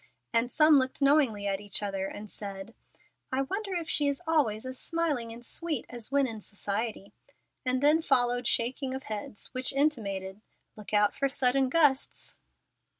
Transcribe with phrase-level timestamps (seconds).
[0.33, 2.73] And some looked knowingly at each other and said:
[3.31, 7.13] "I wonder if she is always as smiling and sweet as when in society;"
[7.67, 10.41] and then followed shaking of heads which intimated,
[10.75, 12.33] "Look out for sudden gusts."